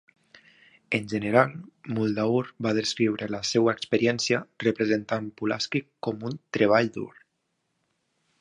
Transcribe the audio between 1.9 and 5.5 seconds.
Muldaur va descriure la seva experiència representant